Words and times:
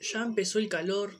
ya 0.00 0.22
empezó 0.22 0.58
el 0.58 0.68
calor 0.68 1.12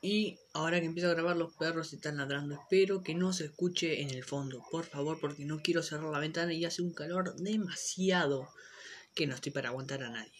y 0.00 0.38
ahora 0.52 0.80
que 0.80 0.86
empiezo 0.86 1.08
a 1.08 1.14
grabar 1.14 1.36
los 1.36 1.54
perros 1.54 1.92
están 1.92 2.18
ladrando. 2.18 2.54
Espero 2.54 3.02
que 3.02 3.14
no 3.14 3.32
se 3.32 3.46
escuche 3.46 4.00
en 4.02 4.10
el 4.10 4.24
fondo, 4.24 4.64
por 4.70 4.84
favor, 4.84 5.18
porque 5.20 5.44
no 5.44 5.60
quiero 5.60 5.82
cerrar 5.82 6.10
la 6.10 6.20
ventana 6.20 6.52
y 6.52 6.64
hace 6.64 6.82
un 6.82 6.92
calor 6.92 7.34
demasiado 7.36 8.48
que 9.14 9.26
no 9.26 9.34
estoy 9.34 9.52
para 9.52 9.70
aguantar 9.70 10.04
a 10.04 10.10
nadie. 10.10 10.32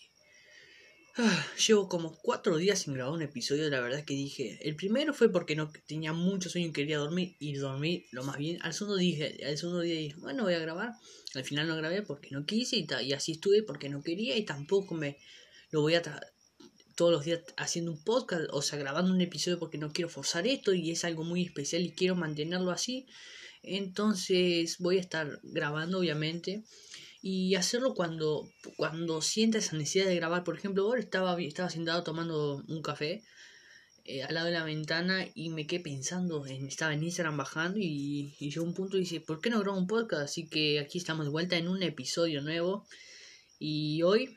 Ah, 1.21 1.47
llevo 1.67 1.89
como 1.89 2.17
cuatro 2.23 2.57
días 2.59 2.79
sin 2.79 2.95
grabar 2.95 3.13
un 3.13 3.23
episodio, 3.23 3.69
la 3.69 3.81
verdad 3.81 4.05
que 4.05 4.15
dije. 4.15 4.61
El 4.63 4.77
primero 4.77 5.13
fue 5.13 5.33
porque 5.33 5.57
no 5.57 5.73
tenía 5.89 6.13
mucho 6.13 6.49
sueño 6.49 6.69
y 6.69 6.73
quería 6.73 6.99
dormir 6.99 7.35
y 7.41 7.55
dormir 7.55 8.05
lo 8.13 8.23
más 8.23 8.39
bien. 8.39 8.59
Al 8.63 8.73
segundo 8.73 8.97
dije, 8.97 9.45
al 9.45 9.59
segundo 9.59 9.81
día 9.81 9.97
dije, 9.97 10.15
bueno 10.21 10.45
voy 10.45 10.55
a 10.55 10.61
grabar. 10.61 10.93
Al 11.35 11.45
final 11.45 11.67
no 11.67 11.77
grabé 11.77 12.03
porque 12.03 12.29
no 12.31 12.47
quise 12.47 12.77
y, 12.77 12.87
y 13.03 13.13
así 13.15 13.33
estuve 13.33 13.65
porque 13.65 13.89
no 13.89 14.01
quería 14.01 14.37
y 14.37 14.45
tampoco 14.45 14.95
me 14.95 15.19
lo 15.73 15.81
voy 15.81 15.97
a 15.97 16.03
todos 16.99 17.13
los 17.13 17.25
días 17.25 17.43
haciendo 17.57 17.93
un 17.93 18.03
podcast, 18.03 18.47
o 18.51 18.61
sea, 18.61 18.77
grabando 18.77 19.13
un 19.13 19.21
episodio 19.21 19.61
porque 19.61 19.79
no 19.79 19.93
quiero 19.93 20.09
forzar 20.09 20.49
esto 20.49 20.75
y 20.75 20.91
es 20.91 21.05
algo 21.05 21.23
muy 21.23 21.45
especial 21.45 21.83
y 21.83 21.93
quiero 21.93 22.17
mantenerlo 22.17 22.73
así. 22.73 23.07
Entonces 23.63 24.79
voy 24.81 24.99
a 24.99 25.01
estar 25.01 25.39
grabando, 25.45 26.01
obviamente, 26.01 26.65
y 27.23 27.55
hacerlo 27.55 27.95
cuando, 27.95 28.51
cuando 28.77 29.23
sienta 29.23 29.59
esa 29.59 29.77
necesidad 29.77 30.07
de 30.07 30.17
grabar. 30.17 30.43
Por 30.43 30.57
ejemplo, 30.59 30.83
ahora 30.83 31.01
estaba, 31.01 31.41
estaba 31.41 31.71
sentado 31.71 32.03
tomando 32.03 32.65
un 32.67 32.83
café 32.83 33.23
eh, 34.05 34.25
al 34.25 34.35
lado 34.35 34.47
de 34.47 34.55
la 34.55 34.65
ventana 34.65 35.25
y 35.37 35.51
me 35.51 35.69
quedé 35.69 35.79
pensando, 35.79 36.47
en, 36.47 36.67
estaba 36.67 36.95
en 36.95 37.05
Instagram 37.05 37.37
bajando 37.37 37.79
y, 37.79 38.35
y 38.41 38.51
llegó 38.51 38.65
un 38.65 38.75
punto 38.75 38.97
y 38.97 39.01
dije, 39.03 39.21
¿por 39.21 39.41
qué 39.41 39.51
no 39.51 39.61
grabo 39.61 39.79
un 39.79 39.87
podcast? 39.87 40.25
Así 40.25 40.49
que 40.49 40.81
aquí 40.81 40.99
estamos 40.99 41.27
de 41.27 41.31
vuelta 41.31 41.57
en 41.57 41.69
un 41.69 41.81
episodio 41.85 42.43
nuevo. 42.43 42.89
Y 43.61 44.03
hoy 44.03 44.37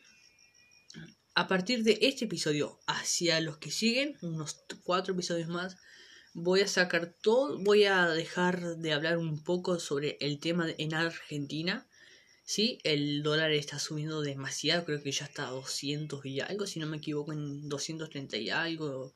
a 1.33 1.47
partir 1.47 1.83
de 1.83 1.97
este 2.01 2.25
episodio 2.25 2.79
hacia 2.87 3.39
los 3.39 3.57
que 3.57 3.71
siguen, 3.71 4.17
unos 4.21 4.63
cuatro 4.83 5.13
episodios 5.13 5.47
más, 5.47 5.77
voy 6.33 6.61
a 6.61 6.67
sacar 6.67 7.13
todo, 7.21 7.59
voy 7.59 7.85
a 7.85 8.07
dejar 8.07 8.77
de 8.77 8.93
hablar 8.93 9.17
un 9.17 9.43
poco 9.43 9.79
sobre 9.79 10.17
el 10.19 10.39
tema 10.39 10.67
en 10.77 10.93
Argentina. 10.93 11.87
Sí, 12.43 12.79
el 12.83 13.23
dólar 13.23 13.51
está 13.51 13.79
subiendo 13.79 14.21
demasiado, 14.21 14.83
creo 14.83 15.01
que 15.01 15.11
ya 15.11 15.25
está 15.25 15.47
a 15.47 15.51
200 15.51 16.25
y 16.25 16.41
algo, 16.41 16.67
si 16.67 16.79
no 16.79 16.87
me 16.87 16.97
equivoco, 16.97 17.31
en 17.31 17.69
230 17.69 18.37
y 18.37 18.49
algo 18.49 19.13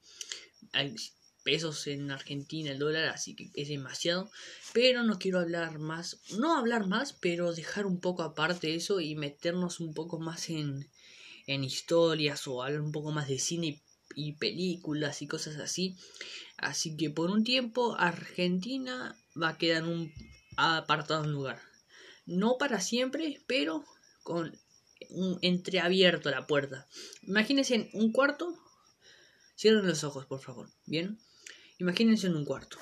pesos 1.43 1.85
en 1.87 2.09
Argentina 2.09 2.71
el 2.71 2.79
dólar, 2.79 3.09
así 3.09 3.35
que 3.35 3.51
es 3.53 3.67
demasiado. 3.67 4.31
Pero 4.73 5.03
no 5.03 5.19
quiero 5.19 5.39
hablar 5.39 5.79
más, 5.79 6.19
no 6.37 6.57
hablar 6.57 6.87
más, 6.87 7.13
pero 7.13 7.53
dejar 7.53 7.85
un 7.85 7.99
poco 7.99 8.23
aparte 8.23 8.73
eso 8.73 8.99
y 8.99 9.15
meternos 9.15 9.79
un 9.79 9.93
poco 9.93 10.19
más 10.19 10.49
en, 10.49 10.89
en 11.47 11.63
historias 11.63 12.47
o 12.47 12.63
hablar 12.63 12.81
un 12.81 12.91
poco 12.91 13.11
más 13.11 13.27
de 13.27 13.39
cine 13.39 13.81
y, 14.15 14.33
películas 14.33 15.21
y 15.21 15.27
cosas 15.27 15.57
así. 15.57 15.97
Así 16.57 16.95
que 16.95 17.09
por 17.09 17.31
un 17.31 17.43
tiempo 17.43 17.95
Argentina 17.97 19.17
va 19.41 19.49
a 19.49 19.57
quedar 19.57 19.83
en 19.83 19.89
un 19.89 20.13
apartado 20.57 21.25
lugar. 21.25 21.61
No 22.25 22.57
para 22.57 22.79
siempre, 22.79 23.41
pero 23.47 23.85
con 24.23 24.57
entreabierto 25.41 26.31
la 26.31 26.47
puerta. 26.47 26.87
Imagínense 27.23 27.75
en 27.75 27.89
un 27.93 28.11
cuarto. 28.11 28.57
Cierren 29.55 29.87
los 29.87 30.03
ojos, 30.03 30.25
por 30.25 30.41
favor. 30.41 30.69
Bien. 30.85 31.19
Imagínense 31.77 32.27
en 32.27 32.35
un 32.35 32.45
cuarto. 32.45 32.77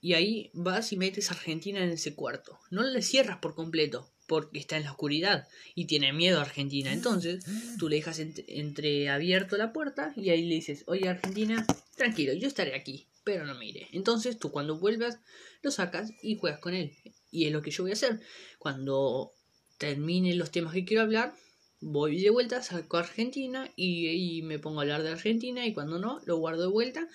Y 0.00 0.12
ahí 0.12 0.50
vas 0.52 0.92
y 0.92 0.96
metes 0.96 1.30
a 1.30 1.34
Argentina 1.34 1.82
en 1.82 1.90
ese 1.90 2.14
cuarto. 2.14 2.60
No 2.70 2.82
le 2.82 3.02
cierras 3.02 3.38
por 3.38 3.54
completo 3.54 4.13
porque 4.26 4.58
está 4.58 4.76
en 4.76 4.84
la 4.84 4.92
oscuridad 4.92 5.48
y 5.74 5.86
tiene 5.86 6.12
miedo 6.12 6.38
a 6.38 6.42
Argentina. 6.42 6.92
Entonces, 6.92 7.44
tú 7.78 7.88
le 7.88 7.96
dejas 7.96 8.18
entreabierto 8.18 9.56
la 9.56 9.72
puerta 9.72 10.12
y 10.16 10.30
ahí 10.30 10.42
le 10.46 10.54
dices, 10.54 10.84
oye 10.86 11.08
Argentina, 11.08 11.66
tranquilo, 11.96 12.32
yo 12.32 12.48
estaré 12.48 12.74
aquí, 12.74 13.06
pero 13.24 13.44
no 13.44 13.54
me. 13.54 13.64
Entonces, 13.92 14.38
tú 14.38 14.50
cuando 14.50 14.78
vuelvas, 14.78 15.18
lo 15.62 15.70
sacas 15.70 16.12
y 16.22 16.36
juegas 16.36 16.60
con 16.60 16.74
él. 16.74 16.92
Y 17.30 17.46
es 17.46 17.52
lo 17.52 17.62
que 17.62 17.70
yo 17.70 17.82
voy 17.82 17.90
a 17.90 17.94
hacer. 17.94 18.20
Cuando 18.58 19.32
termine 19.78 20.34
los 20.34 20.50
temas 20.50 20.72
que 20.72 20.84
quiero 20.84 21.02
hablar, 21.02 21.34
voy 21.80 22.20
de 22.20 22.30
vuelta, 22.30 22.62
saco 22.62 22.96
a 22.96 23.00
Argentina 23.00 23.70
y, 23.76 24.42
me 24.42 24.58
pongo 24.58 24.80
a 24.80 24.82
hablar 24.82 25.02
de 25.02 25.10
Argentina 25.10 25.66
y 25.66 25.74
cuando 25.74 25.98
no, 25.98 26.20
lo 26.24 26.36
guardo 26.36 26.62
de 26.62 26.68
vuelta, 26.68 27.08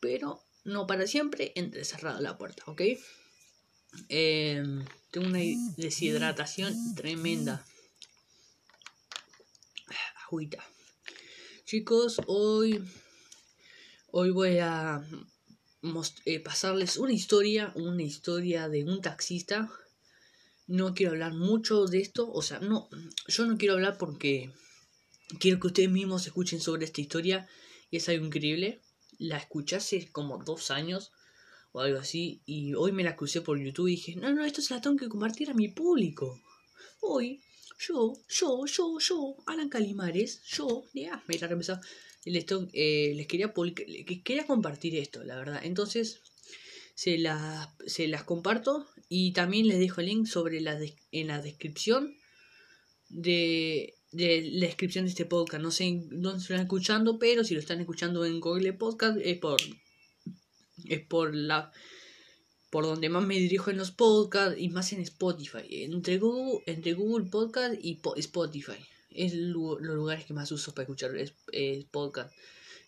pero 0.00 0.42
no 0.64 0.86
para 0.86 1.06
siempre, 1.06 1.52
entre 1.56 1.84
cerrada 1.84 2.20
la 2.20 2.38
puerta, 2.38 2.62
¿ok? 2.66 2.82
Eh, 4.08 4.62
tengo 5.10 5.26
una 5.26 5.40
deshidratación 5.76 6.94
tremenda. 6.94 7.64
Agüita. 10.26 10.64
Chicos, 11.64 12.20
hoy, 12.26 12.82
hoy 14.10 14.30
voy 14.30 14.58
a 14.58 15.02
eh, 16.24 16.40
pasarles 16.40 16.96
una 16.96 17.12
historia, 17.12 17.72
una 17.74 18.02
historia 18.02 18.68
de 18.68 18.84
un 18.84 19.00
taxista. 19.02 19.70
No 20.66 20.94
quiero 20.94 21.12
hablar 21.12 21.34
mucho 21.34 21.86
de 21.86 22.00
esto, 22.00 22.30
o 22.32 22.40
sea, 22.40 22.60
no, 22.60 22.88
yo 23.26 23.46
no 23.46 23.58
quiero 23.58 23.74
hablar 23.74 23.98
porque 23.98 24.52
quiero 25.38 25.60
que 25.60 25.66
ustedes 25.66 25.90
mismos 25.90 26.26
escuchen 26.26 26.60
sobre 26.60 26.84
esta 26.84 27.00
historia 27.00 27.48
y 27.90 27.98
es 27.98 28.08
algo 28.08 28.24
increíble. 28.24 28.80
La 29.18 29.36
escuché 29.36 29.76
hace 29.76 30.10
como 30.12 30.42
dos 30.42 30.70
años 30.70 31.12
o 31.72 31.80
algo 31.80 31.98
así. 31.98 32.42
Y 32.46 32.74
hoy 32.74 32.92
me 32.92 33.02
la 33.02 33.16
crucé 33.16 33.40
por 33.40 33.58
YouTube 33.58 33.88
y 33.88 33.96
dije, 33.96 34.16
no, 34.16 34.32
no, 34.32 34.44
esto 34.44 34.62
se 34.62 34.74
la 34.74 34.80
tengo 34.80 34.96
que 34.96 35.08
compartir 35.08 35.50
a 35.50 35.54
mi 35.54 35.68
público. 35.68 36.40
Hoy, 37.00 37.40
yo, 37.78 38.14
yo, 38.28 38.64
yo, 38.66 38.98
yo, 38.98 39.36
Alan 39.46 39.68
Calimares, 39.68 40.42
yo, 40.44 40.84
ya, 40.94 41.22
me 41.26 41.38
la 41.38 41.46
empezado. 41.48 41.80
Les, 42.24 42.46
eh, 42.72 43.14
les 43.16 43.26
quería, 43.26 43.52
quería 44.22 44.46
compartir 44.46 44.94
esto, 44.96 45.24
la 45.24 45.36
verdad. 45.36 45.60
Entonces, 45.64 46.20
se, 46.94 47.18
la, 47.18 47.74
se 47.86 48.06
las 48.06 48.22
comparto 48.22 48.86
y 49.08 49.32
también 49.32 49.66
les 49.66 49.80
dejo 49.80 50.00
el 50.00 50.06
link 50.06 50.26
sobre 50.26 50.60
la 50.60 50.78
en 51.10 51.26
la 51.26 51.42
descripción 51.42 52.16
de, 53.08 53.94
de 54.12 54.42
la 54.52 54.66
descripción 54.66 55.04
de 55.04 55.10
este 55.10 55.26
podcast. 55.26 55.62
No 55.62 55.70
sé 55.70 56.02
dónde 56.10 56.38
se 56.38 56.52
están 56.52 56.60
escuchando, 56.60 57.18
pero 57.18 57.42
si 57.42 57.54
lo 57.54 57.60
están 57.60 57.80
escuchando 57.80 58.24
en 58.24 58.40
Google 58.40 58.72
Podcast 58.74 59.18
es 59.20 59.38
por 59.38 59.60
es 60.88 61.00
por 61.06 61.34
la 61.34 61.72
por 62.72 62.84
donde 62.84 63.10
más 63.10 63.26
me 63.26 63.38
dirijo 63.38 63.70
en 63.70 63.76
los 63.76 63.90
podcasts 63.90 64.58
y 64.58 64.70
más 64.70 64.94
en 64.94 65.02
Spotify. 65.02 65.84
Entre 65.84 66.16
Google, 66.16 66.62
entre 66.64 66.94
Google 66.94 67.28
Podcast 67.28 67.74
y 67.78 68.00
Spotify. 68.16 68.78
Es 69.10 69.34
los 69.34 69.78
lugares 69.82 70.24
que 70.24 70.32
más 70.32 70.50
uso 70.52 70.72
para 70.72 70.84
escuchar 70.84 71.14
es, 71.14 71.34
podcast. 71.90 72.32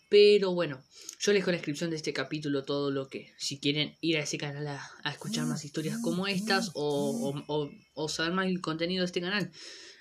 Pero 0.09 0.53
bueno, 0.53 0.83
yo 1.19 1.33
les 1.33 1.41
dejo 1.41 1.51
la 1.51 1.57
descripción 1.57 1.91
de 1.91 1.97
este 1.97 2.13
capítulo 2.13 2.63
todo 2.63 2.89
lo 2.89 3.09
que, 3.09 3.31
si 3.37 3.59
quieren 3.59 3.95
ir 4.01 4.17
a 4.17 4.21
ese 4.21 4.39
canal 4.39 4.65
a, 4.67 5.11
escuchar 5.11 5.45
más 5.45 5.63
historias 5.63 5.99
como 6.01 6.25
estas 6.25 6.71
o, 6.73 7.35
o, 7.47 7.69
o, 7.93 8.09
saber 8.09 8.33
más 8.33 8.47
el 8.47 8.61
contenido 8.61 9.01
de 9.01 9.05
este 9.05 9.21
canal. 9.21 9.51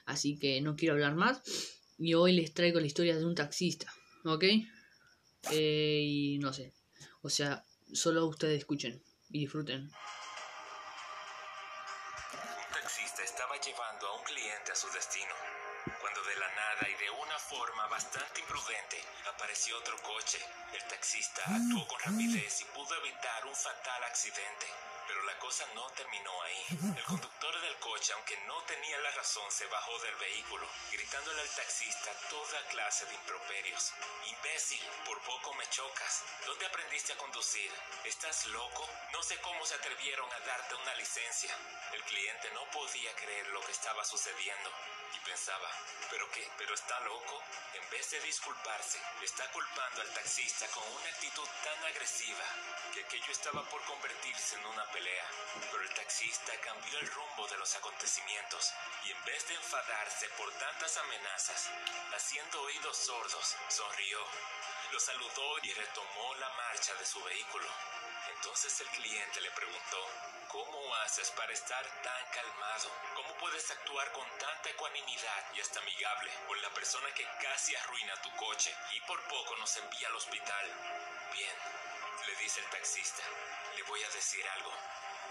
Así 0.07 0.39
que 0.39 0.63
no 0.63 0.77
quiero 0.77 0.95
hablar 0.95 1.15
más. 1.15 1.43
Y 1.99 2.15
hoy 2.15 2.33
les 2.33 2.55
traigo 2.55 2.81
la 2.81 2.87
historia 2.87 3.19
de 3.19 3.27
un 3.27 3.35
taxista. 3.35 3.93
¿Ok? 4.25 4.45
Eh, 5.53 6.03
y 6.03 6.39
no 6.39 6.55
sé. 6.55 6.73
O 7.21 7.29
sea, 7.29 7.65
Solo 7.95 8.27
ustedes 8.27 8.59
escuchen 8.59 9.01
y 9.31 9.39
disfruten. 9.39 9.83
Un 9.83 9.93
taxista 12.73 13.23
estaba 13.23 13.55
llevando 13.61 14.09
a 14.09 14.19
un 14.19 14.25
cliente 14.25 14.73
a 14.73 14.75
su 14.75 14.91
destino, 14.91 15.33
cuando 16.01 16.21
de 16.25 16.35
la 16.35 16.49
nada 16.49 16.89
y 16.91 17.05
de 17.05 17.11
una 17.11 17.39
forma 17.39 17.87
bastante 17.87 18.41
imprudente 18.41 18.99
apareció 19.33 19.79
otro 19.79 19.95
coche. 20.03 20.39
El 20.73 20.83
taxista 20.89 21.43
actuó 21.47 21.87
con 21.87 22.01
rapidez 22.01 22.63
y 22.63 22.65
pudo 22.75 22.97
evitar 22.97 23.47
un 23.47 23.55
fatal 23.55 24.03
accidente. 24.03 24.67
Pero 25.07 25.23
la 25.23 25.39
cosa 25.39 25.67
no 25.75 25.87
terminó 25.91 26.43
ahí. 26.43 26.67
El 26.97 27.05
conductor 27.05 27.61
del 27.61 27.77
coche, 27.79 28.13
aunque 28.15 28.37
no 28.47 28.61
tenía 28.63 28.99
la 28.99 29.11
razón, 29.13 29.51
se 29.51 29.67
bajó 29.67 29.99
del 30.01 30.15
vehículo, 30.17 30.67
gritándole 30.93 31.41
al 31.41 31.49
taxista 31.51 32.11
toda 32.31 32.67
clase 32.69 33.07
de 33.07 33.15
improperios. 33.15 33.93
Imbécil, 34.27 34.81
por 35.05 35.21
poco 35.23 35.55
me 35.55 35.69
chocas. 35.69 36.23
¿Dónde 36.47 36.67
aprendiste 36.67 37.13
a 37.13 37.17
conducir? 37.19 37.71
¿Estás 38.05 38.47
loco? 38.47 38.89
No 39.13 39.23
sé 39.23 39.39
cómo 39.41 39.65
se 39.67 39.75
atrevieron 39.75 40.33
a 40.33 40.41
darte 40.41 40.75
una 40.75 40.95
licencia. 40.95 41.55
El 41.93 42.03
cliente 42.05 42.51
no 42.53 42.65
podía 42.71 43.15
creer 43.17 43.47
lo 43.49 43.61
que 43.61 43.73
estaba 43.73 44.05
sucediendo 44.05 44.71
y 45.15 45.19
pensaba, 45.21 45.71
¿pero 46.11 46.31
qué? 46.31 46.49
¿Pero 46.59 46.75
está 46.75 46.99
loco? 47.01 47.43
En 47.75 47.91
vez 47.91 48.11
de 48.11 48.21
disculparse, 48.21 48.99
está 49.23 49.51
culpando 49.53 50.01
al 50.01 50.15
taxista 50.15 50.67
con 50.69 50.83
una 50.93 51.09
actitud 51.09 51.49
tan 51.63 51.85
agresiva 51.85 52.45
que 52.93 53.01
aquello 53.01 53.33
estaba 53.33 53.63
por 53.69 53.83
convertirse 53.85 54.57
en 54.57 54.67
una 54.67 54.85
Pero 54.95 55.83
el 55.83 55.95
taxista 55.95 56.53
cambió 56.63 56.99
el 57.01 57.11
rumbo 57.11 57.49
de 57.49 57.57
los 57.57 57.75
acontecimientos 57.75 58.73
y 59.05 59.11
en 59.11 59.25
vez 59.25 59.49
de 59.49 59.55
enfadarse 59.55 60.29
por 60.39 60.53
tantas 60.53 60.97
amenazas, 60.99 61.69
haciendo 62.15 62.63
oídos 62.63 62.97
sordos, 62.97 63.57
sonrió, 63.69 64.21
lo 64.93 65.01
saludó 65.01 65.59
y 65.65 65.73
retomó 65.73 66.35
la 66.37 66.49
marcha 66.51 66.95
de 66.95 67.07
su 67.07 67.21
vehículo. 67.25 67.67
Entonces 68.29 68.81
el 68.81 68.89
cliente 68.89 69.41
le 69.41 69.51
preguntó, 69.51 70.09
¿cómo 70.49 70.95
haces 70.97 71.31
para 71.33 71.53
estar 71.53 71.85
tan 72.03 72.27
calmado? 72.33 72.91
¿Cómo 73.15 73.35
puedes 73.39 73.71
actuar 73.71 74.11
con 74.13 74.27
tanta 74.39 74.71
ecuanimidad 74.71 75.45
y 75.55 75.61
hasta 75.61 75.81
amigable 75.81 76.31
con 76.47 76.61
la 76.63 76.71
persona 76.71 77.13
que 77.15 77.27
casi 77.43 77.75
arruina 77.77 78.21
tu 78.23 78.35
coche 78.37 78.75
y 78.93 79.01
por 79.03 79.23
poco 79.29 79.57
nos 79.57 79.77
envía 79.77 80.09
al 80.09 80.17
hospital? 80.17 80.67
Bien, 81.33 81.57
le 82.27 82.37
dice 82.37 82.61
el 82.61 82.67
taxista, 82.71 83.23
le 83.77 83.83
voy 83.83 84.03
a 84.03 84.09
decir 84.11 84.47
algo. 84.49 84.73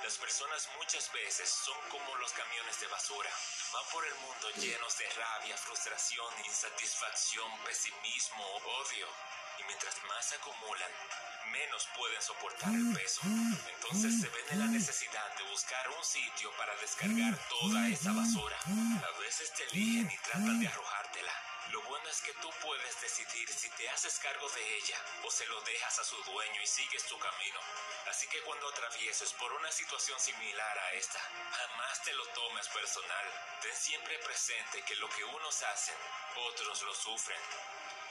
Las 0.04 0.18
personas 0.18 0.69
muchas 0.78 1.12
veces 1.13 1.50
son 1.50 1.80
como 1.90 2.16
los 2.18 2.31
camiones 2.34 2.80
de 2.81 2.88
basura. 2.88 3.31
Van 3.72 3.86
por 3.92 4.06
el 4.06 4.16
mundo 4.16 4.50
llenos 4.57 4.98
de 4.98 5.10
rabia, 5.12 5.56
frustración, 5.57 6.45
insatisfacción, 6.45 7.50
pesimismo, 7.63 8.45
odio. 8.45 9.07
Y 9.59 9.63
mientras 9.63 9.95
más 10.03 10.33
acumulan, 10.33 10.91
menos 11.51 11.88
pueden 11.95 12.21
soportar 12.21 12.73
el 12.73 12.94
peso. 12.94 13.21
Entonces 13.23 14.21
se 14.21 14.29
ven 14.29 14.45
en 14.51 14.59
la 14.59 14.67
necesidad 14.67 15.35
de 15.38 15.44
buscar 15.44 15.89
un 15.89 16.03
sitio 16.03 16.51
para 16.57 16.75
descargar 16.77 17.38
toda 17.50 17.88
esa 17.88 18.11
basura. 18.11 18.57
A 18.57 19.19
veces 19.19 19.53
te 19.53 19.63
eligen 19.65 20.09
y 20.11 20.17
tratan 20.17 20.59
de 20.59 20.67
arrojártela. 20.67 21.33
Lo 21.69 21.81
bueno 21.83 22.07
es 22.09 22.21
que 22.21 22.33
tú 22.33 22.50
puedes 22.61 23.01
decidir 23.01 23.50
si 23.50 23.69
te 23.69 23.89
haces 23.89 24.19
cargo 24.19 24.47
de 24.50 24.77
ella 24.77 24.97
o 25.23 25.31
se 25.31 25.45
lo 25.47 25.61
dejas 25.61 25.97
a 25.99 26.03
su 26.03 26.15
dueño 26.23 26.61
y 26.61 26.67
sigues 26.67 27.03
tu 27.06 27.17
camino. 27.17 27.59
Así 28.09 28.27
que 28.27 28.41
cuando 28.41 28.67
atravieses 28.69 29.33
por 29.33 29.51
una 29.53 29.71
situación 29.71 30.19
similar 30.19 30.77
a 30.77 30.94
esta, 30.94 31.19
jamás 31.19 32.03
te 32.03 32.13
lo 32.13 32.25
tomes 32.27 32.67
personal. 32.67 33.25
Ten 33.61 33.75
siempre 33.75 34.19
presente 34.19 34.83
que 34.83 34.95
lo 34.97 35.09
que 35.09 35.23
unos 35.23 35.63
hacen, 35.63 35.95
otros 36.47 36.81
lo 36.83 36.94
sufren. 36.94 37.39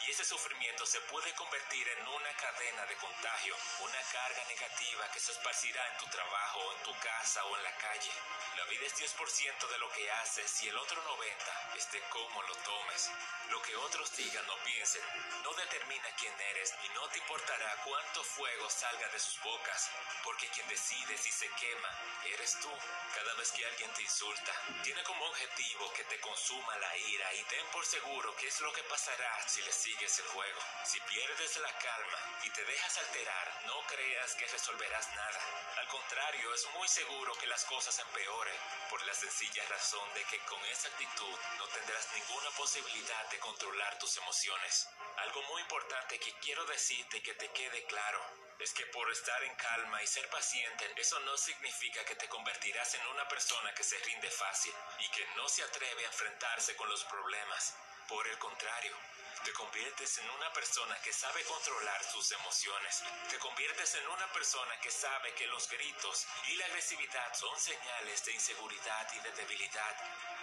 Y 0.04 0.10
ese 0.10 0.24
sufrimiento 0.24 0.84
se 0.84 1.00
puede 1.02 1.32
convertir 1.34 1.88
en 1.88 2.08
una 2.08 2.32
cadena 2.36 2.86
de 2.86 2.96
contagio, 2.96 3.56
una 3.80 4.02
carga 4.10 4.44
negativa 4.48 5.08
que 5.12 5.20
se 5.20 5.32
esparcirá 5.32 5.86
en 5.92 5.98
tu 5.98 6.06
trabajo, 6.06 6.72
en 6.76 6.82
tu 6.82 6.98
casa 6.98 7.44
o 7.44 7.56
en 7.56 7.62
la 7.62 7.76
calle. 7.76 8.10
La 8.56 8.64
vida 8.64 8.86
es 8.86 8.96
10% 8.96 9.68
de 9.68 9.78
lo 9.78 9.90
que 9.92 10.10
haces 10.10 10.62
y 10.64 10.68
el 10.68 10.76
otro 10.76 11.00
90% 11.04 11.76
es 11.76 11.92
de 11.92 12.00
cómo 12.10 12.42
lo 12.42 12.54
tomes. 12.56 13.10
Lo 13.48 13.62
que 13.62 13.76
otros 13.76 14.16
digan 14.16 14.48
o 14.50 14.56
piensen 14.64 15.02
no 15.42 15.54
determina 15.54 16.08
quién 16.16 16.34
eres 16.40 16.74
y 16.84 16.88
no 16.90 17.08
te 17.08 17.18
importará 17.18 17.76
cuánto 17.84 18.24
fuego 18.24 18.68
salga 18.70 19.08
de 19.08 19.18
sus 19.18 19.40
bocas, 19.42 19.90
porque 20.24 20.48
quien 20.48 20.66
decide 20.68 21.16
si 21.16 21.30
se 21.30 21.48
quema 21.48 21.90
eres 22.24 22.58
tú. 22.60 22.70
Cada 23.14 23.34
vez 23.34 23.52
que 23.52 23.64
alguien 23.64 23.92
te 23.94 24.02
insulta, 24.02 24.52
tiene 24.82 25.02
como 25.04 25.24
objetivo 25.26 25.92
que 25.92 26.04
te 26.04 26.20
consuma 26.20 26.76
la 26.76 26.96
ira 26.96 27.34
y 27.34 27.42
ten 27.44 27.66
por 27.72 27.84
seguro 27.86 28.34
que 28.36 28.48
es 28.48 28.60
lo 28.60 28.72
que 28.72 28.82
pasará 28.84 29.48
si 29.48 29.62
le 29.62 29.72
sigues 29.92 30.18
el 30.20 30.26
juego. 30.26 30.60
Si 30.84 31.00
pierdes 31.00 31.56
la 31.58 31.78
calma 31.78 32.18
y 32.44 32.50
te 32.50 32.64
dejas 32.64 32.98
alterar, 32.98 33.60
no 33.66 33.86
creas 33.86 34.34
que 34.36 34.46
resolverás 34.46 35.08
nada. 35.14 35.40
Al 35.76 35.88
contrario, 35.88 36.54
es 36.54 36.66
muy 36.74 36.88
seguro 36.88 37.34
que 37.34 37.46
las 37.46 37.64
cosas 37.66 37.98
empeoren, 37.98 38.56
por 38.88 39.02
la 39.04 39.14
sencilla 39.14 39.62
razón 39.68 40.14
de 40.14 40.24
que 40.24 40.38
con 40.46 40.64
esa 40.66 40.88
actitud 40.88 41.38
no 41.58 41.66
tendrás 41.68 42.08
ninguna 42.14 42.50
posibilidad 42.56 43.30
de 43.30 43.38
controlar 43.40 43.98
tus 43.98 44.16
emociones. 44.16 44.88
Algo 45.18 45.42
muy 45.42 45.60
importante 45.60 46.18
que 46.18 46.32
quiero 46.40 46.64
decirte 46.66 47.22
que 47.22 47.34
te 47.34 47.50
quede 47.50 47.84
claro 47.84 48.20
es 48.60 48.72
que 48.72 48.86
por 48.86 49.10
estar 49.10 49.42
en 49.44 49.54
calma 49.56 50.02
y 50.02 50.06
ser 50.06 50.28
paciente, 50.30 50.90
eso 50.96 51.20
no 51.20 51.36
significa 51.36 52.04
que 52.04 52.16
te 52.16 52.28
convertirás 52.28 52.94
en 52.94 53.06
una 53.08 53.28
persona 53.28 53.74
que 53.74 53.84
se 53.84 53.98
rinde 53.98 54.30
fácil 54.30 54.72
y 55.00 55.08
que 55.10 55.26
no 55.36 55.48
se 55.48 55.62
atreve 55.62 56.04
a 56.04 56.08
enfrentarse 56.08 56.76
con 56.76 56.88
los 56.88 57.04
problemas. 57.04 57.74
Por 58.08 58.26
el 58.26 58.38
contrario, 58.38 58.94
te 59.44 59.52
conviertes 59.52 60.18
en 60.18 60.30
una 60.30 60.52
persona 60.52 60.94
que 61.02 61.12
sabe 61.12 61.42
controlar 61.44 62.02
sus 62.04 62.30
emociones. 62.32 63.02
Te 63.28 63.38
conviertes 63.38 63.94
en 63.96 64.06
una 64.08 64.32
persona 64.32 64.78
que 64.80 64.90
sabe 64.90 65.34
que 65.34 65.46
los 65.48 65.68
gritos 65.68 66.26
y 66.48 66.56
la 66.56 66.66
agresividad 66.66 67.34
son 67.34 67.58
señales 67.58 68.24
de 68.24 68.32
inseguridad 68.32 69.08
y 69.14 69.20
de 69.20 69.32
debilidad. 69.32 69.96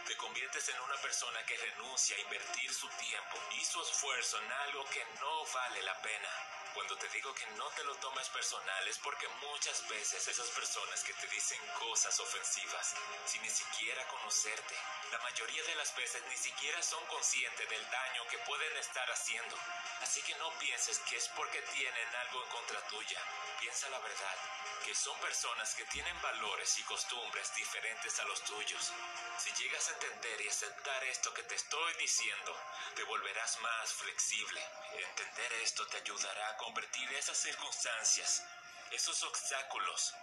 Te 0.09 0.17
conviertes 0.17 0.67
en 0.69 0.81
una 0.81 0.95
persona 1.03 1.39
que 1.45 1.55
renuncia 1.55 2.17
a 2.17 2.19
invertir 2.21 2.73
su 2.73 2.89
tiempo 2.97 3.37
y 3.51 3.63
su 3.63 3.79
esfuerzo 3.79 4.39
en 4.39 4.51
algo 4.51 4.83
que 4.85 5.05
no 5.21 5.45
vale 5.53 5.83
la 5.83 6.01
pena. 6.01 6.29
Cuando 6.73 6.97
te 6.97 7.07
digo 7.09 7.31
que 7.35 7.45
no 7.57 7.69
te 7.77 7.83
lo 7.83 7.93
tomes 7.97 8.27
personal 8.29 8.87
es 8.87 8.97
porque 8.97 9.27
muchas 9.27 9.87
veces 9.87 10.27
esas 10.27 10.47
personas 10.49 11.03
que 11.03 11.13
te 11.13 11.27
dicen 11.27 11.59
cosas 11.77 12.19
ofensivas, 12.19 12.95
sin 13.25 13.43
ni 13.43 13.51
siquiera 13.51 14.07
conocerte, 14.07 14.75
la 15.11 15.19
mayoría 15.19 15.63
de 15.63 15.75
las 15.75 15.95
veces 15.95 16.23
ni 16.27 16.37
siquiera 16.37 16.81
son 16.81 17.05
conscientes 17.05 17.69
del 17.69 17.89
daño 17.91 18.27
que 18.31 18.39
pueden 18.39 18.77
estar 18.77 19.11
haciendo. 19.11 19.55
Así 20.01 20.23
que 20.23 20.33
no 20.35 20.49
pienses 20.57 20.97
que 21.09 21.17
es 21.17 21.27
porque 21.29 21.61
tienen 21.73 22.15
algo 22.15 22.43
en 22.43 22.49
contra 22.49 22.81
tuya. 22.87 23.21
Piensa 23.59 23.89
la 23.89 23.99
verdad, 23.99 24.37
que 24.85 24.95
son 24.95 25.19
personas 25.19 25.75
que 25.75 25.85
tienen 25.85 26.21
valores 26.21 26.79
y 26.79 26.83
costumbres 26.83 27.53
diferentes 27.55 28.19
a 28.19 28.23
los 28.25 28.41
tuyos. 28.43 28.93
Si 29.37 29.51
llegas 29.53 29.89
a 29.89 29.98
entender 29.99 30.41
y 30.41 30.47
aceptar 30.47 31.03
esto 31.05 31.33
que 31.33 31.43
te 31.43 31.55
estoy 31.55 31.93
diciendo, 31.95 32.55
te 32.95 33.03
volverás 33.03 33.59
más 33.59 33.93
flexible. 33.93 34.61
Entender 34.93 35.53
esto 35.61 35.85
te 35.87 35.97
ayudará 35.97 36.49
a 36.49 36.57
convertir 36.57 37.13
esas 37.15 37.37
circunstancias, 37.37 38.43
esos 38.91 39.21
obstáculos, 39.23 40.15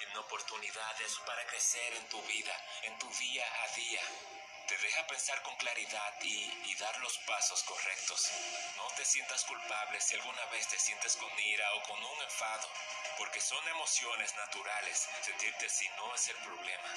en 0.00 0.16
oportunidades 0.16 1.18
para 1.26 1.44
crecer 1.46 1.94
en 1.94 2.08
tu 2.08 2.22
vida, 2.22 2.54
en 2.84 2.98
tu 2.98 3.12
día 3.16 3.44
a 3.64 3.68
día. 3.76 4.02
Te 4.66 4.78
deja 4.78 5.06
pensar 5.06 5.42
con 5.42 5.56
claridad 5.56 6.14
y, 6.22 6.44
y, 6.64 6.74
dar 6.76 6.98
los 7.00 7.18
pasos 7.18 7.62
correctos. 7.64 8.30
No 8.76 8.86
te 8.96 9.04
sientas 9.04 9.44
culpable 9.44 10.00
si 10.00 10.14
alguna 10.14 10.44
vez 10.46 10.68
te 10.68 10.78
sientes 10.78 11.16
con 11.16 11.38
ira 11.38 11.74
o 11.74 11.82
con 11.82 12.02
un 12.02 12.22
enfado, 12.22 12.68
porque 13.18 13.40
son 13.40 13.66
emociones 13.68 14.34
naturales. 14.36 15.08
Sentirte 15.22 15.66
así 15.66 15.88
no 15.96 16.14
es 16.14 16.28
el 16.28 16.36
problema. 16.36 16.88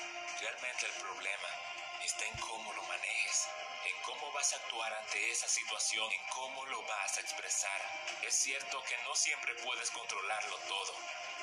Realmente 0.41 0.85
el 0.85 0.93
problema 0.93 1.47
está 2.05 2.25
en 2.25 2.37
cómo 2.37 2.73
lo 2.73 2.83
manejes, 2.83 3.47
en 3.85 4.01
cómo 4.03 4.31
vas 4.31 4.53
a 4.53 4.55
actuar 4.57 4.93
ante 4.93 5.31
esa 5.31 5.47
situación, 5.47 6.11
en 6.11 6.27
cómo 6.33 6.65
lo 6.65 6.81
vas 6.83 7.17
a 7.17 7.21
expresar. 7.21 7.81
Es 8.21 8.35
cierto 8.35 8.83
que 8.83 8.97
no 9.03 9.15
siempre 9.15 9.53
puedes 9.55 9.91
controlarlo 9.91 10.57
todo, 10.67 10.95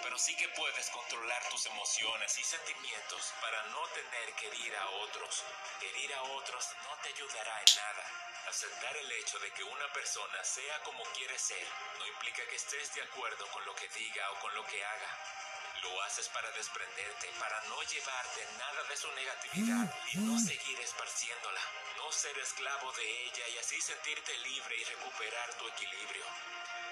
pero 0.03 0.19
sí 0.19 0.37
que 0.37 0.49
puedes 0.51 0.91
controlar 0.91 1.49
tus 1.49 1.67
emociones 1.67 2.39
y 2.39 2.45
sentimientos 2.45 3.33
para 3.41 3.63
no 3.65 3.87
tener 3.89 4.33
que 4.35 4.47
herir 4.47 4.77
a 4.77 4.89
otros. 4.91 5.45
Herir 5.81 6.15
a 6.15 6.23
otros 6.23 6.69
no 6.85 6.97
te 7.03 7.09
ayudará 7.09 7.61
en 7.61 7.77
nada. 7.77 8.05
Aceptar 8.49 8.97
el 8.97 9.13
hecho 9.13 9.39
de 9.41 9.51
que 9.53 9.65
una 9.65 9.93
persona 9.93 10.43
sea 10.45 10.83
como 10.83 11.03
quiere 11.15 11.39
ser 11.39 11.67
no 11.99 12.07
implica 12.07 12.47
que 12.49 12.57
estés 12.57 12.95
de 12.95 13.03
acuerdo 13.03 13.47
con 13.49 13.65
lo 13.65 13.75
que 13.75 13.89
diga 13.89 14.31
o 14.33 14.41
con 14.41 14.55
lo 14.55 14.65
que 14.67 14.85
haga. 14.85 15.48
Lo 15.83 16.03
haces 16.03 16.29
para 16.31 16.51
desprenderte, 16.53 17.29
para 17.39 17.61
no 17.69 17.83
llevarte 17.83 18.47
nada 18.59 18.83
de 18.89 18.97
su 18.97 19.11
negatividad 19.13 19.95
y 20.13 20.19
no 20.19 20.39
seguir 20.39 20.81
esparciéndola. 20.81 21.61
No 21.97 22.13
ser 22.13 22.37
esclavo 22.39 22.93
de 22.93 23.25
ella 23.25 23.49
y 23.55 23.59
así 23.59 23.81
sentirte 23.81 24.37
libre 24.39 24.77
y 24.77 24.85
recuperar 24.85 25.55
tu 25.55 25.69
equilibrio. 25.69 26.25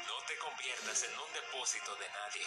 No 0.07 0.23
te 0.27 0.37
conviertas 0.39 1.03
en 1.05 1.19
un 1.19 1.33
depósito 1.33 1.97
de 1.97 2.09
nadie. 2.09 2.47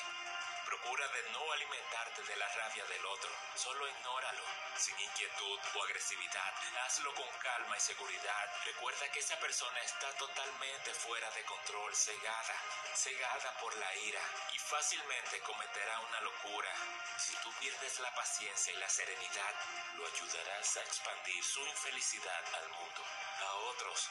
Procura 0.70 1.08
de 1.08 1.32
no 1.32 1.52
alimentarte 1.52 2.22
de 2.22 2.36
la 2.36 2.48
rabia 2.48 2.86
del 2.86 3.04
otro, 3.04 3.32
solo 3.56 3.88
ignóralo, 3.88 4.44
sin 4.78 5.00
inquietud 5.00 5.60
o 5.74 5.84
agresividad. 5.84 6.54
Hazlo 6.86 7.12
con 7.16 7.28
calma 7.42 7.76
y 7.76 7.80
seguridad. 7.80 8.46
Recuerda 8.66 9.10
que 9.12 9.20
esa 9.20 9.36
persona 9.40 9.80
está 9.82 10.14
totalmente 10.18 10.94
fuera 10.94 11.30
de 11.32 11.44
control, 11.46 11.96
cegada, 11.96 12.56
cegada 12.94 13.58
por 13.60 13.76
la 13.78 13.96
ira 13.96 14.22
y 14.54 14.60
fácilmente 14.60 15.42
cometerá 15.42 16.00
una 16.02 16.22
locura. 16.22 16.72
Si 17.18 17.36
tú 17.38 17.52
pierdes 17.60 18.00
la 18.00 18.14
paciencia 18.14 18.72
y 18.72 18.78
la 18.78 18.90
serenidad, 18.90 19.56
lo 19.96 20.06
ayudarás 20.06 20.78
a 20.78 20.84
expandir 20.84 21.44
su 21.44 21.66
infelicidad 21.66 22.44
al 22.54 22.70
mundo, 22.70 23.02
a 23.42 23.54
otros. 23.74 24.08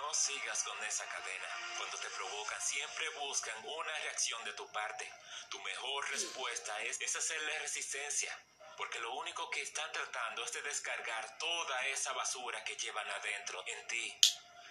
No 0.00 0.14
sigas 0.14 0.62
con 0.62 0.84
esa 0.84 1.04
cadena. 1.06 1.48
Cuando 1.76 1.98
te 1.98 2.08
provocan, 2.10 2.62
siempre 2.62 3.08
buscan 3.20 3.56
una 3.64 3.98
reacción 3.98 4.44
de 4.44 4.52
tu 4.52 4.70
parte. 4.70 5.12
Tu 5.50 5.60
mejor 5.60 6.08
respuesta 6.10 6.80
es, 6.82 7.00
es 7.00 7.16
hacerle 7.16 7.58
resistencia. 7.58 8.32
Porque 8.76 9.00
lo 9.00 9.12
único 9.14 9.50
que 9.50 9.60
están 9.60 9.90
tratando 9.90 10.44
es 10.44 10.52
de 10.52 10.62
descargar 10.62 11.36
toda 11.38 11.86
esa 11.88 12.12
basura 12.12 12.62
que 12.62 12.76
llevan 12.76 13.10
adentro 13.10 13.64
en 13.66 13.86
ti. 13.88 14.20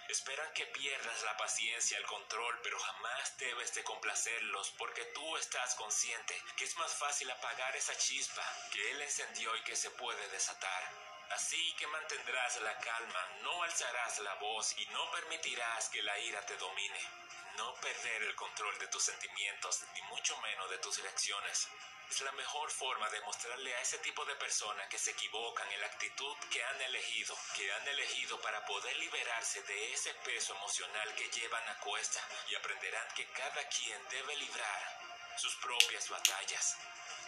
Esperan 0.08 0.50
que 0.54 0.64
pierdas 0.66 1.22
la 1.22 1.36
paciencia, 1.36 1.98
el 1.98 2.06
control, 2.06 2.58
pero 2.62 2.78
jamás 2.78 3.36
debes 3.36 3.74
de 3.74 3.84
complacerlos 3.84 4.70
porque 4.78 5.04
tú 5.14 5.36
estás 5.36 5.74
consciente 5.74 6.42
que 6.56 6.64
es 6.64 6.74
más 6.76 6.92
fácil 6.94 7.30
apagar 7.30 7.76
esa 7.76 7.96
chispa 7.98 8.42
que 8.72 8.90
él 8.92 9.02
encendió 9.02 9.54
y 9.56 9.62
que 9.64 9.76
se 9.76 9.90
puede 9.90 10.26
desatar. 10.28 11.07
Así 11.30 11.74
que 11.76 11.86
mantendrás 11.86 12.60
la 12.62 12.78
calma, 12.78 13.28
no 13.42 13.62
alzarás 13.62 14.18
la 14.20 14.34
voz 14.34 14.74
y 14.78 14.86
no 14.86 15.10
permitirás 15.10 15.88
que 15.90 16.02
la 16.02 16.18
ira 16.20 16.44
te 16.46 16.56
domine. 16.56 17.00
No 17.56 17.74
perder 17.74 18.22
el 18.22 18.34
control 18.34 18.78
de 18.78 18.88
tus 18.88 19.02
sentimientos, 19.04 19.82
ni 19.94 20.02
mucho 20.02 20.36
menos 20.40 20.70
de 20.70 20.78
tus 20.78 20.98
reacciones. 21.02 21.68
Es 22.10 22.20
la 22.22 22.32
mejor 22.32 22.70
forma 22.70 23.10
de 23.10 23.20
mostrarle 23.20 23.74
a 23.74 23.80
ese 23.82 23.98
tipo 23.98 24.24
de 24.24 24.34
personas 24.36 24.88
que 24.88 24.98
se 24.98 25.10
equivocan 25.10 25.70
en 25.70 25.80
la 25.80 25.88
actitud 25.88 26.36
que 26.50 26.64
han 26.64 26.80
elegido, 26.82 27.36
que 27.54 27.70
han 27.72 27.88
elegido 27.88 28.40
para 28.40 28.64
poder 28.64 28.96
liberarse 28.96 29.62
de 29.62 29.92
ese 29.92 30.14
peso 30.14 30.54
emocional 30.54 31.14
que 31.14 31.28
llevan 31.28 31.68
a 31.68 31.78
cuesta 31.80 32.20
y 32.48 32.54
aprenderán 32.54 33.06
que 33.14 33.26
cada 33.26 33.68
quien 33.68 34.08
debe 34.08 34.36
librar 34.36 35.36
sus 35.36 35.54
propias 35.56 36.08
batallas. 36.08 36.78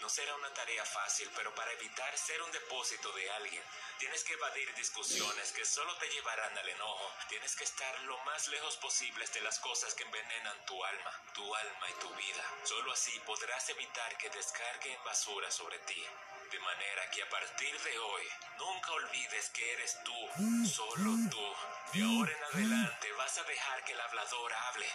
No 0.00 0.09
será 0.09 0.35
una 0.35 0.52
tarea 0.54 0.85
fácil, 0.85 1.30
pero 1.37 1.54
para 1.54 1.73
evitar 1.73 2.16
ser 2.16 2.40
un 2.42 2.50
depósito 2.52 3.12
de 3.12 3.30
alguien, 3.33 3.62
tienes 3.99 4.25
que 4.25 4.33
evadir 4.33 4.75
discusiones 4.75 5.52
que 5.52 5.64
solo 5.64 5.95
te 5.99 6.09
llevarán 6.09 6.57
al 6.57 6.69
enojo. 6.69 7.12
Tienes 7.28 7.54
que 7.54 7.64
estar 7.64 8.00
lo 8.00 8.16
más 8.25 8.49
lejos 8.49 8.76
posible 8.78 9.26
de 9.26 9.40
las 9.42 9.59
cosas 9.59 9.95
que 9.95 10.04
envenenan 10.04 10.64
tu 10.64 10.83
alma, 10.83 11.23
tu 11.35 11.54
alma 11.54 11.90
y 11.90 12.00
tu 12.00 12.14
vida. 12.14 12.45
Solo 12.64 12.92
así 12.92 13.19
podrás 13.26 13.69
evitar 13.69 14.16
que 14.16 14.30
descarguen 14.30 15.04
basura 15.04 15.50
sobre 15.50 15.78
ti. 15.80 16.02
De 16.50 16.59
manera 16.59 17.11
que 17.11 17.23
a 17.23 17.28
partir 17.28 17.80
de 17.80 17.99
hoy, 17.99 18.26
nunca 18.59 18.92
olvides 18.92 19.50
que 19.50 19.73
eres 19.73 19.99
tú, 20.04 20.66
solo 20.66 21.11
tú. 21.30 21.54
De 21.92 22.02
ahora 22.02 22.33
en 22.33 22.45
adelante 22.45 23.12
vas 23.12 23.38
a 23.38 23.45
dejar 23.45 23.85
que 23.85 23.92
el 23.92 24.00
hablador 24.00 24.52
hable 24.52 24.87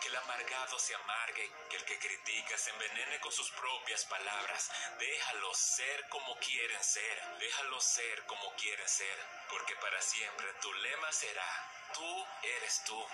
que 0.00 0.08
el 0.08 0.16
amargado 0.16 0.78
se 0.78 0.94
amargue, 0.94 1.50
que 1.68 1.76
el 1.76 1.84
que 1.84 1.98
critica 1.98 2.56
se 2.56 2.70
envenene 2.70 3.18
con 3.20 3.32
sus 3.32 3.50
propias 3.50 4.04
palabras. 4.04 4.70
Déjalos 4.98 5.58
ser 5.58 6.08
como 6.08 6.36
quieren 6.38 6.84
ser, 6.84 7.22
déjalos 7.38 7.84
ser 7.84 8.24
como 8.26 8.52
quieren 8.54 8.88
ser, 8.88 9.18
porque 9.50 9.74
para 9.76 10.00
siempre 10.00 10.46
tu 10.60 10.72
lema 10.72 11.12
será, 11.12 11.70
tú 11.94 12.26
eres 12.42 12.82
tú 12.84 13.06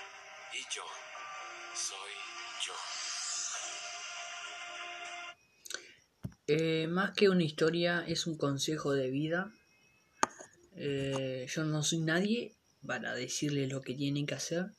y 0.52 0.68
yo 0.68 0.86
soy 1.74 2.14
yo. 2.66 2.74
Eh, 6.46 6.86
más 6.88 7.12
que 7.12 7.28
una 7.28 7.44
historia, 7.44 8.04
es 8.06 8.26
un 8.26 8.36
consejo 8.36 8.92
de 8.92 9.10
vida. 9.10 9.52
Eh, 10.76 11.46
yo 11.48 11.64
no 11.64 11.82
soy 11.82 12.00
nadie 12.00 12.54
para 12.86 13.14
decirle 13.14 13.66
lo 13.66 13.80
que 13.80 13.94
tienen 13.94 14.26
que 14.26 14.34
hacer 14.34 14.72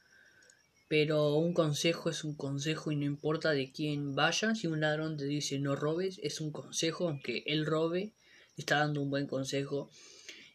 pero 0.88 1.36
un 1.36 1.53
consejo 1.53 2.10
es 2.10 2.24
un 2.24 2.36
consejo 2.36 2.91
y 2.91 2.95
no 2.95 3.05
importa 3.05 3.51
de 3.51 3.72
quién 3.72 4.15
vaya. 4.15 4.53
Si 4.55 4.67
un 4.67 4.81
ladrón 4.81 5.17
te 5.17 5.25
dice 5.25 5.60
no 5.60 5.75
robes, 5.75 6.19
es 6.22 6.41
un 6.41 6.51
consejo, 6.51 7.10
aunque 7.10 7.43
él 7.48 7.65
robe, 7.65 8.13
está 8.55 8.79
dando 8.79 9.01
un 9.01 9.10
buen 9.10 9.27
consejo. 9.27 9.89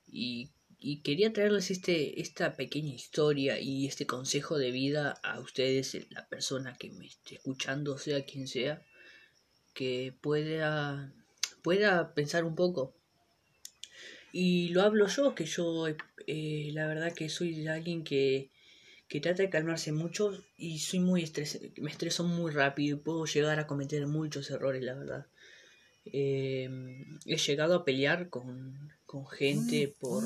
Y, 0.07 0.51
quería 1.05 1.33
traerles 1.33 1.71
este, 1.71 2.23
esta 2.23 2.55
pequeña 2.55 2.95
historia 2.95 3.61
y 3.61 3.87
este 3.87 4.07
consejo 4.07 4.57
de 4.57 4.71
vida 4.71 5.21
a 5.23 5.39
ustedes, 5.41 5.95
la 6.11 6.27
persona 6.27 6.77
que 6.79 6.91
me 6.91 7.07
esté 7.07 7.35
escuchando, 7.35 7.99
sea 7.99 8.25
quien 8.25 8.47
sea, 8.47 8.83
que 9.81 10.13
pueda, 10.21 11.11
pueda 11.63 12.13
pensar 12.13 12.45
un 12.45 12.55
poco. 12.55 12.95
Y 14.31 14.69
lo 14.75 14.83
hablo 14.83 15.07
yo, 15.07 15.35
que 15.35 15.47
yo 15.47 15.87
eh, 16.27 16.69
la 16.75 16.87
verdad 16.87 17.15
que 17.15 17.31
soy 17.31 17.67
alguien 17.67 18.05
que 18.05 18.51
que 19.09 19.21
trata 19.21 19.43
de 19.43 19.49
calmarse 19.49 19.91
mucho 19.91 20.45
y 20.57 20.81
soy 20.81 21.01
muy 21.01 21.23
estresado, 21.23 21.65
me 21.79 21.91
estreso 21.91 22.25
muy 22.25 22.53
rápido 22.53 22.99
y 22.99 23.01
puedo 23.01 23.25
llegar 23.25 23.59
a 23.59 23.67
cometer 23.67 24.07
muchos 24.07 24.51
errores, 24.51 24.83
la 24.83 24.95
verdad. 24.95 25.27
Em, 26.05 27.19
he 27.25 27.39
llegado 27.39 27.75
a 27.75 27.85
pelear 27.85 28.29
con, 28.29 28.93
con 29.07 29.27
gente 29.27 29.89
por, 29.99 30.23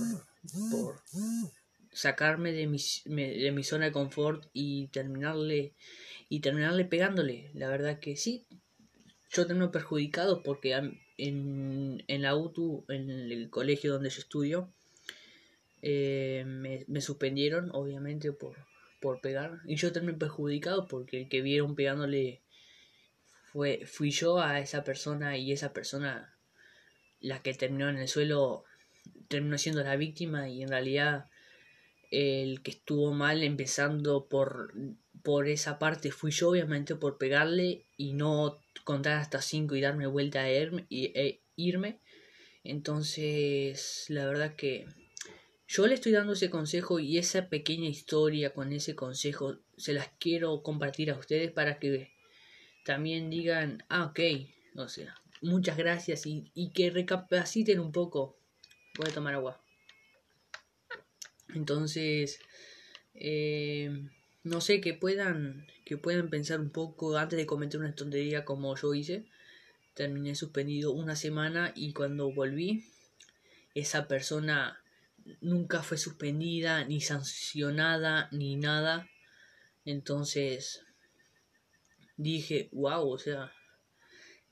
por 0.73 1.01
sacarme 1.93 2.51
de 2.51 2.67
mi, 2.67 2.79
de 3.07 3.53
mi 3.53 3.63
zona 3.63 3.85
de 3.87 3.93
confort 3.93 4.45
y 4.53 4.89
terminarle 4.89 5.75
y 6.29 6.41
terminarle 6.41 6.85
pegándole. 6.85 7.53
La 7.55 7.69
verdad 7.69 8.01
que 8.01 8.17
sí, 8.17 8.45
yo 9.31 9.47
termino 9.47 9.71
perjudicado 9.71 10.43
porque 10.43 10.73
en, 11.19 12.05
en 12.07 12.23
la 12.23 12.37
UTU, 12.37 12.85
en 12.89 13.11
el 13.11 13.51
colegio 13.51 13.93
donde 13.93 14.11
yo 14.11 14.21
estudio, 14.21 14.73
eh, 15.83 16.45
me, 16.47 16.85
me 16.89 17.01
suspendieron 17.01 17.71
obviamente 17.73 18.33
por, 18.33 18.57
por 19.01 19.21
pegar. 19.21 19.61
Y 19.67 19.77
yo 19.77 19.93
también 19.93 20.19
perjudicado 20.19 20.89
porque 20.89 21.23
el 21.23 21.29
que 21.29 21.43
vieron 21.43 21.75
pegándole 21.75 22.41
fue, 23.53 23.85
fui 23.87 24.11
yo 24.11 24.41
a 24.41 24.61
esa 24.61 24.83
persona 24.83 25.37
y 25.37 25.53
esa 25.53 25.73
persona 25.73 26.35
la 27.21 27.43
que 27.43 27.55
terminó 27.55 27.89
en 27.89 27.99
el 27.99 28.09
suelo 28.09 28.65
terminó 29.29 29.59
siendo 29.59 29.83
la 29.83 29.97
víctima 29.97 30.49
y 30.49 30.63
en 30.63 30.69
realidad 30.69 31.27
el 32.11 32.63
que 32.63 32.71
estuvo 32.71 33.13
mal 33.13 33.43
empezando 33.43 34.27
por, 34.27 34.73
por 35.25 35.49
esa 35.49 35.79
parte 35.79 36.13
fui 36.13 36.31
yo 36.31 36.51
obviamente 36.51 36.95
por 36.95 37.17
pegarle 37.17 37.87
y 37.97 38.13
no 38.13 38.61
contar 38.85 39.15
hasta 39.19 39.41
5 39.41 39.75
y 39.75 39.81
darme 39.81 40.07
vuelta 40.07 40.43
a 40.43 40.53
irme, 40.53 40.87
e 40.91 41.41
irme. 41.57 41.99
Entonces 42.63 44.05
la 44.09 44.27
verdad 44.27 44.55
que 44.55 44.87
yo 45.67 45.87
le 45.87 45.95
estoy 45.95 46.13
dando 46.13 46.35
ese 46.35 46.51
consejo 46.51 47.01
y 47.01 47.17
esa 47.17 47.49
pequeña 47.49 47.89
historia 47.89 48.53
con 48.53 48.73
ese 48.75 48.95
consejo 48.95 49.59
se 49.79 49.95
las 49.95 50.09
quiero 50.21 50.63
compartir 50.63 51.11
a 51.11 51.19
ustedes 51.19 51.51
para 51.51 51.79
que 51.79 52.13
también 52.85 53.31
digan, 53.31 53.83
ah, 53.89 54.05
ok, 54.05 54.21
o 54.77 54.89
sea, 54.89 55.15
muchas 55.41 55.79
gracias 55.79 56.27
y, 56.27 56.71
que 56.75 56.91
recapaciten 56.91 57.81
un 57.81 57.93
poco. 57.93 58.37
Voy 58.99 59.09
a 59.09 59.15
tomar 59.15 59.35
agua. 59.35 59.65
Entonces, 61.55 62.41
eh, 63.15 63.91
no 64.45 64.61
sé, 64.61 64.81
que 64.81 64.93
puedan, 64.95 65.67
que 65.85 65.97
puedan 65.97 66.29
pensar 66.29 66.61
un 66.61 66.71
poco 66.71 67.17
antes 67.17 67.39
de 67.39 67.47
cometer 67.47 67.81
una 67.81 67.95
tontería 67.95 68.45
como 68.45 68.77
yo 68.77 68.95
hice. 68.95 69.25
Terminé 69.95 70.35
suspendido 70.35 70.93
una 70.93 71.17
semana 71.17 71.73
y 71.75 71.93
cuando 71.93 72.31
volví, 72.31 72.85
esa 73.75 74.07
persona 74.07 74.83
nunca 75.41 75.83
fue 75.83 75.97
suspendida, 75.97 76.85
ni 76.85 77.01
sancionada, 77.01 78.29
ni 78.33 78.57
nada. 78.57 79.09
Entonces 79.87 80.85
dije, 82.19 82.69
wow, 82.73 83.09
o 83.09 83.19
sea, 83.19 83.51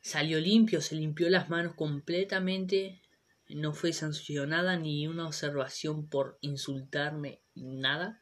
salió 0.01 0.41
limpio, 0.41 0.81
se 0.81 0.95
limpió 0.95 1.29
las 1.29 1.51
manos 1.51 1.75
completamente, 1.75 3.03
no 3.49 3.75
fue 3.75 3.93
sancionada 3.93 4.79
ni 4.79 5.07
una 5.07 5.27
observación 5.27 6.09
por 6.09 6.39
insultarme, 6.41 7.41
nada. 7.55 8.22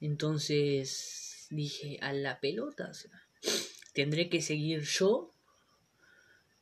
Entonces 0.00 1.46
dije, 1.50 1.98
a 2.02 2.12
la 2.12 2.40
pelota, 2.40 2.90
tendré 3.94 4.28
que 4.28 4.42
seguir 4.42 4.82
yo. 4.82 5.30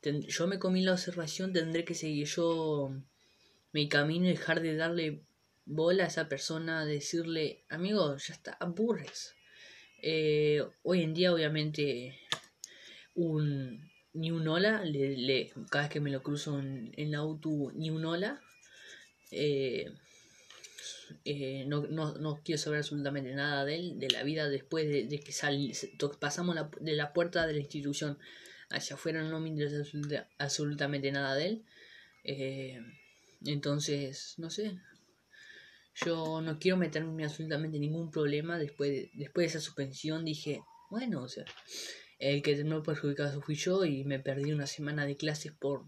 yo 0.03 0.47
me 0.47 0.59
comí 0.59 0.83
la 0.83 0.93
observación, 0.93 1.53
tendré 1.53 1.85
que 1.85 1.95
seguir 1.95 2.27
yo 2.27 2.95
mi 3.73 3.89
camino 3.89 4.27
y 4.27 4.31
dejar 4.31 4.61
de 4.61 4.77
darle 4.77 5.25
bola 5.67 6.05
a 6.05 6.09
esa 6.09 6.29
persona, 6.29 6.85
decirle, 6.85 7.65
amigo, 7.69 8.17
ya 8.17 8.35
está, 8.35 8.53
aburres. 8.61 9.35
Eh, 10.03 10.63
hoy 10.83 11.03
en 11.03 11.15
día, 11.15 11.33
obviamente, 11.33 12.19
un, 13.15 13.91
ni 14.13 14.31
un 14.31 14.47
hola, 14.47 14.85
le, 14.85 15.51
cada 15.71 15.85
vez 15.85 15.93
que 15.93 16.01
me 16.01 16.11
lo 16.11 16.23
cruzo 16.23 16.59
en, 16.59 16.93
en 16.97 17.15
auto, 17.15 17.73
ni 17.75 17.91
un 17.91 18.05
hola. 18.05 18.41
Eh, 19.31 19.93
eh, 21.25 21.65
no, 21.67 21.83
no, 21.87 22.15
no, 22.15 22.41
quiero 22.45 22.59
saber 22.59 22.79
absolutamente 22.79 23.35
nada 23.35 23.65
de 23.65 23.77
él, 23.77 23.99
de 23.99 24.11
la 24.11 24.23
vida 24.23 24.49
después 24.49 24.89
de, 24.89 25.21
que 25.21 25.33
sal, 25.33 25.73
pasamos 26.21 26.57
de 26.81 26.93
la 26.93 27.13
puerta 27.13 27.47
de 27.47 27.55
la 27.55 27.61
institución 27.61 28.19
hacia 28.71 28.97
afuera, 28.97 29.23
no 29.23 29.41
me 29.41 29.49
interesa 29.49 30.29
absolutamente 30.39 31.13
nada 31.13 31.35
de 31.35 31.47
él. 31.47 31.65
Entonces, 33.45 34.35
no 34.39 34.51
sé. 34.51 34.79
Yo 35.95 36.41
no 36.41 36.59
quiero 36.59 36.77
meterme 36.77 37.25
absolutamente 37.25 37.79
ningún 37.79 38.11
problema. 38.11 38.59
Después 38.59 38.91
de, 38.91 39.11
después 39.15 39.45
de 39.45 39.59
esa 39.59 39.61
suspensión 39.61 40.25
dije, 40.25 40.61
bueno, 40.91 41.23
o 41.23 41.29
sea, 41.29 41.45
el 42.19 42.43
que 42.43 42.57
terminó 42.57 42.83
perjudicado 42.83 43.41
fui 43.41 43.55
yo 43.55 43.85
y 43.85 44.05
me 44.05 44.19
perdí 44.19 44.53
una 44.53 44.67
semana 44.67 45.07
de 45.07 45.17
clases 45.17 45.53
por 45.53 45.85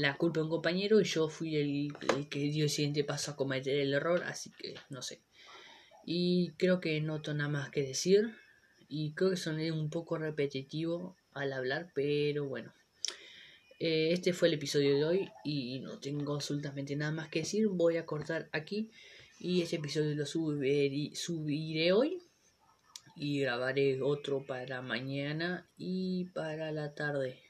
la 0.00 0.16
culpa 0.16 0.40
de 0.40 0.44
un 0.44 0.50
compañero 0.50 1.00
y 1.00 1.04
yo 1.04 1.28
fui 1.28 1.56
el, 1.56 1.92
que 2.28 2.40
dio 2.40 2.64
el 2.64 2.70
siguiente 2.70 3.04
paso 3.04 3.32
a 3.32 3.36
cometer 3.36 3.78
el 3.78 3.92
error, 3.92 4.22
así 4.24 4.50
que 4.58 4.74
no 4.88 5.02
sé. 5.02 5.20
Y 6.04 6.52
creo 6.56 6.80
que 6.80 7.00
no 7.00 7.20
tengo 7.20 7.38
nada 7.38 7.50
más 7.50 7.70
que 7.70 7.82
decir 7.82 8.34
y 8.88 9.12
creo 9.12 9.30
que 9.30 9.36
soné 9.36 9.70
un 9.72 9.90
poco 9.90 10.16
repetitivo 10.16 11.16
al 11.32 11.52
hablar, 11.52 11.90
pero 11.94 12.46
bueno. 12.46 12.72
Eh, 13.78 14.12
este 14.12 14.32
fue 14.32 14.48
el 14.48 14.54
episodio 14.54 14.96
de 14.96 15.04
hoy 15.04 15.30
y 15.44 15.80
no 15.80 15.98
tengo 15.98 16.34
absolutamente 16.34 16.96
nada 16.96 17.12
más 17.12 17.28
que 17.28 17.40
decir. 17.40 17.68
Voy 17.68 17.96
a 17.96 18.06
cortar 18.06 18.48
aquí 18.52 18.90
y 19.38 19.62
este 19.62 19.76
episodio 19.76 20.14
lo 20.14 20.26
subiré 20.26 21.92
hoy 21.92 22.22
y 23.16 23.40
grabaré 23.40 24.00
otro 24.00 24.44
para 24.46 24.82
mañana 24.82 25.68
y 25.76 26.24
para 26.32 26.72
la 26.72 26.94
tarde. 26.94 27.49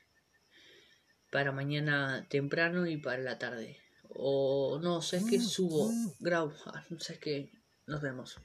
Para 1.30 1.52
mañana 1.52 2.26
temprano 2.28 2.86
y 2.86 2.96
para 2.96 3.22
la 3.22 3.38
tarde. 3.38 3.78
O 4.08 4.80
no, 4.82 5.02
sé 5.02 5.18
es 5.18 5.24
que 5.24 5.40
subo, 5.40 5.90
grabo, 6.18 6.52
ah, 6.66 6.84
no 6.90 6.98
sé 6.98 7.18
que 7.18 7.52
nos 7.86 8.00
vemos. 8.00 8.40